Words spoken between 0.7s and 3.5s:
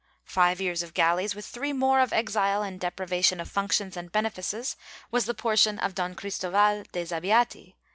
of galleys, with three more of exile and deprivation